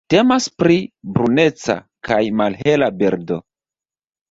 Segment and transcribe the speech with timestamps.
[0.11, 0.77] Temas pri
[1.17, 1.77] bruneca
[2.11, 3.41] kaj malhela birdo.